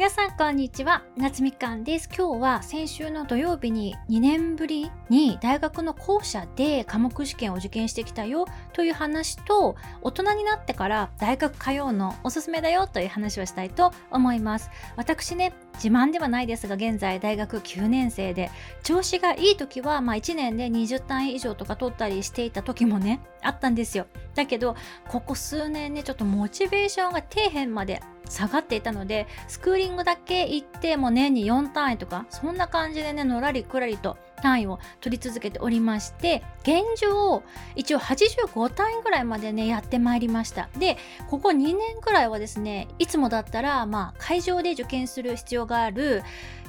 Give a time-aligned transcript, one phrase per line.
[0.00, 1.02] 皆さんこんにちは。
[1.18, 2.08] 夏みかんです。
[2.08, 14.70] 今日は先週の土曜日に2年ぶりに大学の校舎で科目試験を受験してきたよという話と大人になってから大学通うのおすすめだよという話をしたいと思います。
[14.96, 18.50] 私ね自慢ではないですが現在大学9年生で
[18.82, 24.06] 調子がいい時はまあ1年で20単位以上とか取ったりしていた時もねあったんですよ。
[24.34, 24.76] だけど
[25.08, 28.00] ここ数年ねちょっとモチベーションが底辺まで
[28.30, 37.42] 下がっていたのでスクーリングだけ行っても年に4単位とかそんな感じでねのらりくらりと単位を取り続けておりまして現状
[37.76, 40.70] 一応85単位ぐらいまでねやってまいりました。
[40.78, 40.96] で
[41.28, 46.22] ここ2年くらいはですねいつもだったらまあ会場で受験する必要がある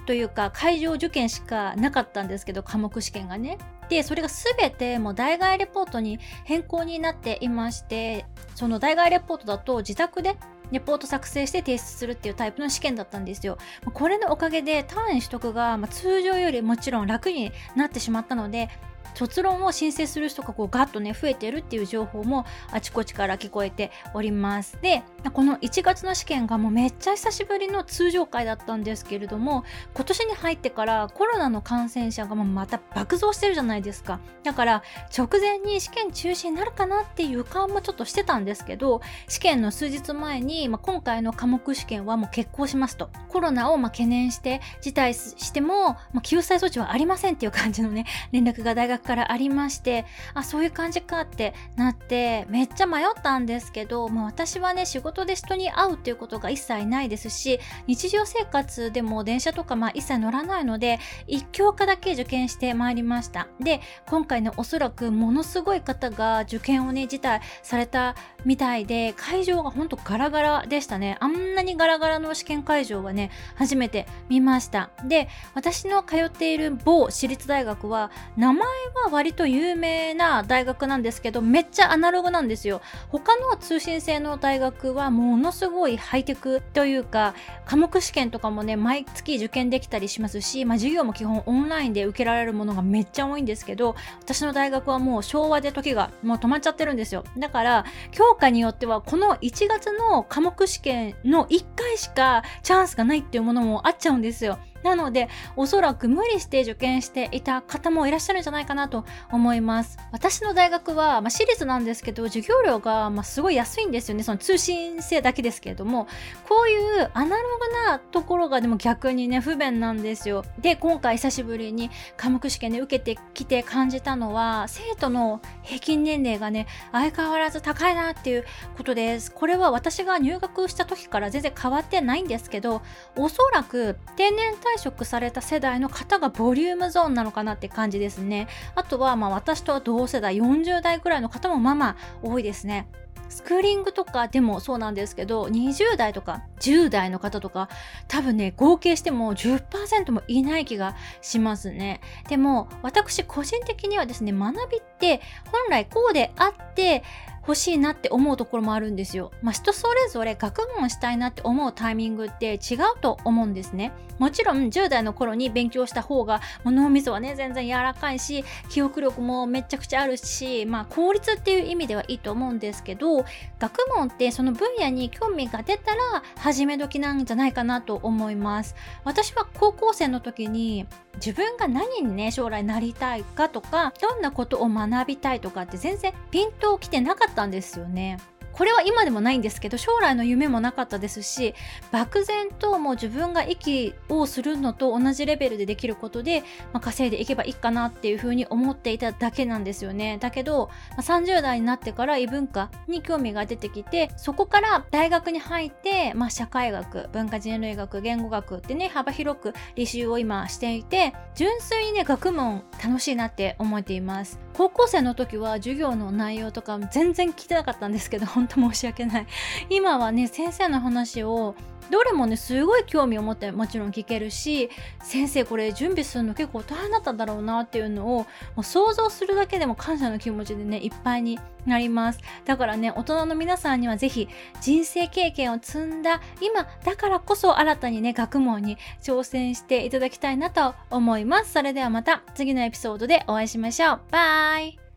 [0.05, 3.57] というか会場受験しかなかったんですけど科目試験がね。
[3.89, 8.25] でそれが全てもう代替レポートに変更になっていまして
[8.55, 10.37] その代替レポートだと自宅で
[10.71, 13.57] レポート作成して提出するっていうタイプの試験だったんですよ。
[13.93, 18.69] これのおかげで単位取得が通常よりもちろん楽になってしまったので
[19.13, 24.77] 卒論を申請する人がこうガッとね増えてるっていう情報もあちこちから聞こえております。
[24.81, 29.63] でこの1月の試験がもうめっちゃ久しぶりの通常回だったんですけれども
[29.93, 34.19] 今年に入ってからコロナの感染者がもうまた爆増してるじゃないですか。
[34.43, 34.83] だから
[35.15, 43.09] 直前に試験中止になるかなっていう感もちょっとしてたんですけど試験の数日前に、まあ、今回の科目試験はもう決行しますと。
[43.29, 63.47] コロナをま懸念して辞退しても、まあ、救済措置はありませんっていう感じのね連絡が大学学からありましてあそういう感じかってなってめっちゃ迷ったんですけど、まあ、私はね仕事で人に会うっていうことが一切ないですし日常生活でも電車とかまあ一切乗らないので一教科だけ受験してまいりました。
[63.59, 68.15] で今回ねおそらくものすごい方が受験をね辞退された
[68.45, 71.17] みたいで会場がほんとガラガラでしたね。
[71.19, 74.89] あんなにガラガラの試験会場はね初めて見ました。
[75.07, 78.67] で私の通っている某私立大学は名前
[79.03, 82.81] は割と有名な大学なんですけどめっちゃアナログなんですよ。
[83.09, 87.33] 他の通信制の大学はものすごいハイテクというか
[87.65, 97.23] 科目試験とかもね毎月受験できたりしますし、まあ、授業も基本オンラインで受けられるものがめっちゃ多いんですけど私の大学はもう昭和で時がもう止まっちゃってるんですよ。
[97.37, 104.59] だから教科によってはこの1月の科目試験の1回しかチャンスがないっていうものもあっちゃうんですよ。
[104.83, 109.97] なので、おそらく無理して受験していた方もいらっしゃるんじゃないかなと思います。
[110.11, 114.23] 私の大学は、まあ、私立なんですけど、授業料が、まあ、すごい安いんですよね。
[114.23, 116.07] その通信制だけですけれども、
[116.47, 120.43] こういうアナログなところがでも逆にね、不便なんですよ。
[120.59, 128.45] で、今回久しぶりに科目試験で受けてきて感じたのは、生徒の平均年齢がね、相変わらず高いなっていう
[128.77, 129.31] ことです。
[129.31, 132.81] これは私が入学した時から全然変わってないんですけど、
[133.15, 138.47] おそらく定年退退職された世代の方がボリュームゾーンなのかなって感じですね。
[138.75, 142.87] あとはまあ私とは同世代40代くらいの方もまあまあ多いですね。
[143.31, 147.69] スクーリングとかでもそうなんですけど20代とか10代の方とか
[148.09, 157.03] 多分ね合計しても10%もいない気がしますねでも私個人的にはですね学びって本来こうであって
[157.41, 159.31] 欲しいなって思うところもあるんですよ。
[159.41, 163.91] まあ、人それぞれ学問したいなって思うタイミングって違うと思うんですね。
[164.19, 173.25] もちろん10代の頃に勉強した方が脳みそはね全然柔らかいし記憶力もめちゃくちゃあるし、まあ、効率っていう意味ではいいと思うんですけど
[173.57, 176.01] 学問ってその分野に興味が出たら
[176.37, 178.75] 始め時なんじゃないかなと思います。
[179.03, 180.85] 私は高校生の時に
[181.23, 188.17] 自分が何にね将来なりたいかとかどんなことを学びたいとかって全然ピンときてなかったんですよね。
[188.53, 191.55] これは今でもないんですけど将来の夢もなかったですし
[191.91, 196.41] 漠然ともう自分が息をするのと同じレベルでできることで、
[196.73, 200.17] まあ、稼いでいけばいいかなっていうふうに思っていただけなんですよね。
[200.19, 214.39] だけど、まあ、30代になってから異文化に興味が出てきてそこから大学に入って、まあ、社会学文化人類学言語学ってね幅広く履修を今していて純粋にね学問楽しいなって思っています。
[214.53, 219.27] 高校生の時は授業の内容とか全然聞いてなかったんですけど本当申し訳ない。
[219.69, 221.55] 今はね先生の話を
[221.89, 224.69] どれもねすごい興味を持ってもちろん聞けるし
[225.01, 232.19] 先生これ準備するの結構大変だったんだろうなっていうのをもう想像するだけでも感謝の気持ちでねいっぱいになります。
[232.45, 234.27] だからね大人の皆さんには是非
[234.61, 241.51] 人生経験を積んだ今だからこそ新たにね学問に挑戦していただきたいなと思います。
[241.51, 244.01] それではまた次のエピソードでお会いしましょう。
[244.11, 244.90] バイ。